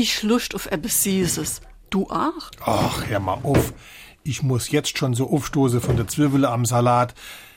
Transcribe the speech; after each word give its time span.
ich 0.00 0.22
Lust 0.22 0.54
auf 0.54 0.66
etwas 0.66 1.02
Süßes. 1.02 1.60
Du 1.90 2.04
auch? 2.10 2.50
Ach, 2.64 3.06
hör 3.06 3.20
mal 3.20 3.38
auf. 3.42 3.72
Ich 4.22 4.42
muss 4.42 4.70
jetzt 4.70 4.98
schon 4.98 5.14
so 5.14 5.30
aufstoße 5.30 5.80
von 5.80 5.96
der 5.96 6.08
Zwiebele 6.08 6.48
am 6.50 6.64
Salat. 6.64 7.14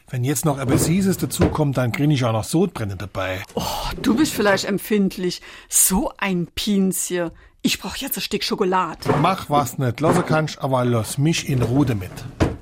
Wenn 0.10 0.24
jetzt 0.24 0.46
noch 0.46 0.58
etwas 0.58 0.86
Süßes 0.86 1.18
dazukommt, 1.18 1.78
dann 1.78 1.92
krieg 1.92 2.10
ich 2.10 2.24
auch 2.26 2.34
noch 2.34 2.44
Sodbrenne 2.44 2.96
dabei. 2.96 3.44
Oh, 3.56 3.64
du 4.02 4.16
bist 4.16 4.34
vielleicht 4.34 4.66
empfindlich. 4.66 5.42
So 5.70 6.12
ein 6.18 6.48
Pinzchen. 6.48 7.32
Ich 7.62 7.80
brauch 7.80 7.96
jetzt 7.96 8.18
ein 8.18 8.22
Stück 8.22 8.44
Schokolade. 8.44 9.10
Mach 9.22 9.50
was 9.50 9.78
nicht 9.78 10.00
lassen 10.00 10.26
kannst, 10.26 10.60
aber 10.60 10.84
lass 10.84 11.18
mich 11.18 11.48
in 11.48 11.62
Ruhe 11.62 11.86
damit. 11.86 12.12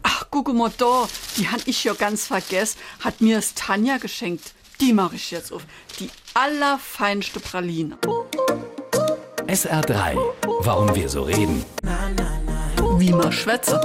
Ach, 0.04 0.26
guck 0.30 0.54
mal 0.54 0.72
da. 0.78 1.08
Die 1.38 1.48
han 1.48 1.62
ich 1.66 1.84
ja 1.84 1.94
ganz 1.94 2.28
vergessen. 2.28 2.78
Hat 3.00 3.22
mir 3.22 3.38
es 3.38 3.54
Tanja 3.54 3.98
geschenkt. 3.98 4.54
Die 4.82 4.94
mache 4.94 5.16
ich 5.16 5.32
jetzt 5.32 5.52
auf. 5.52 5.64
Die 6.00 6.10
allerfeinste 6.34 7.40
Praline. 7.40 7.98
SR3. 9.50 10.16
Warum 10.60 10.94
wir 10.94 11.10
so 11.10 11.24
reden. 11.24 11.66
Wie 13.00 13.10
man 13.10 13.32
schwätze. 13.32 13.82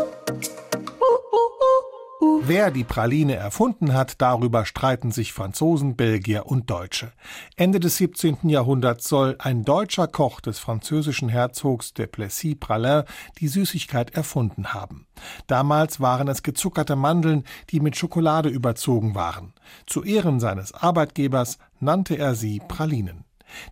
Wer 2.43 2.71
die 2.71 2.85
Praline 2.85 3.37
erfunden 3.37 3.95
hat, 3.95 4.21
darüber 4.21 4.67
streiten 4.67 5.11
sich 5.11 5.33
Franzosen, 5.33 5.97
Belgier 5.97 6.45
und 6.45 6.69
Deutsche. 6.69 7.13
Ende 7.57 7.81
des 7.81 7.97
17. 7.97 8.51
Jahrhunderts 8.51 9.09
soll 9.09 9.37
ein 9.39 9.65
deutscher 9.65 10.07
Koch 10.07 10.43
des 10.43 10.59
französischen 10.59 11.31
Herzogs 11.31 11.95
de 11.95 12.09
Plessis-Praslin 12.09 13.05
die 13.39 13.49
Süßigkeit 13.49 14.15
erfunden 14.15 14.75
haben. 14.75 15.07
Damals 15.47 15.99
waren 15.99 16.29
es 16.29 16.43
gezuckerte 16.43 16.95
Mandeln, 16.95 17.45
die 17.71 17.81
mit 17.81 17.97
Schokolade 17.97 18.51
überzogen 18.51 19.15
waren. 19.15 19.55
Zu 19.87 20.05
Ehren 20.05 20.41
seines 20.41 20.75
Arbeitgebers 20.75 21.57
nannte 21.81 22.17
er 22.17 22.35
sie 22.35 22.61
Pralinen. 22.69 23.24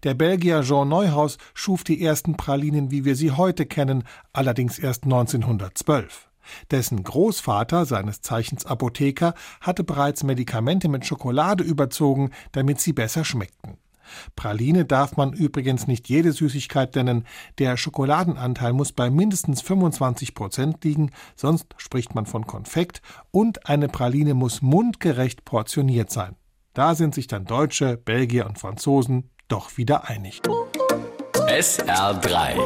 Der 0.03 0.15
Belgier 0.15 0.63
Jean 0.63 0.89
Neuhaus 0.89 1.39
schuf 1.55 1.85
die 1.85 2.05
ersten 2.05 2.37
Pralinen, 2.37 2.91
wie 2.91 3.05
wir 3.05 3.17
sie 3.17 3.33
heute 3.33 3.67
kennen, 3.67 4.05
allerdings 4.33 4.79
erst 4.79 5.05
1912. 5.05 6.29
Dessen 6.71 7.03
Großvater, 7.03 7.87
seines 7.87 8.21
Zeichens 8.21 8.67
Apotheker, 8.67 9.35
hatte 9.61 9.85
bereits 9.85 10.25
Medikamente 10.25 10.89
mit 10.89 11.07
Schokolade 11.07 11.65
überzogen, 11.65 12.31
damit 12.53 12.81
sie 12.81 12.93
besser 12.93 13.25
schmeckten. 13.25 13.79
Praline 14.37 14.85
darf 14.85 15.17
man 15.17 15.33
übrigens 15.33 15.87
nicht 15.87 16.09
jede 16.09 16.33
Süßigkeit 16.33 16.95
nennen. 16.97 17.25
Der 17.59 17.77
Schokoladenanteil 17.77 18.73
muss 18.73 18.93
bei 18.93 19.11
mindestens 19.11 19.63
25 19.63 20.35
Prozent 20.35 20.85
liegen, 20.85 21.11
sonst 21.37 21.67
spricht 21.77 22.15
man 22.15 22.27
von 22.27 22.47
Konfekt. 22.47 23.01
Und 23.31 23.69
eine 23.69 23.89
Praline 23.89 24.35
muss 24.35 24.61
mundgerecht 24.61 25.45
portioniert 25.45 26.11
sein. 26.11 26.37
Da 26.75 26.95
sind 26.95 27.15
sich 27.15 27.27
dann 27.27 27.45
Deutsche, 27.45 27.99
Belgier 27.99 28.47
und 28.47 28.59
Franzosen 28.59 29.31
doch 29.49 29.77
wieder 29.77 30.09
einig. 30.09 30.41
SR3 31.35 32.57